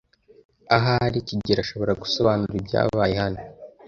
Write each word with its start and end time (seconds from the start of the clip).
Ahari 0.75 1.17
kigeli 1.27 1.59
ashobora 1.63 1.99
gusobanura 2.01 2.55
ibyabaye 2.61 3.13
hano. 3.21 3.41